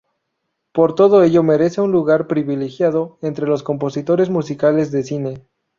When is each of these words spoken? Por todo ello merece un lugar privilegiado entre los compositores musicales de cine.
Por 0.73 0.95
todo 0.95 1.21
ello 1.23 1.43
merece 1.43 1.79
un 1.79 1.91
lugar 1.91 2.25
privilegiado 2.25 3.19
entre 3.21 3.45
los 3.47 3.61
compositores 3.61 4.31
musicales 4.31 4.91
de 4.91 5.03
cine. 5.03 5.45